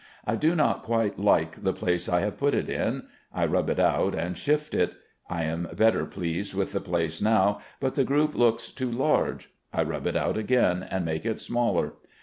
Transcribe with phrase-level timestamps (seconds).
[0.25, 3.79] I do not quite like the place I have put it in; I rub it
[3.79, 4.93] out, and shift it.
[5.29, 9.83] I am better pleased with the place now, but the group looks too large; I
[9.83, 11.93] rub it out again, and make it smaller.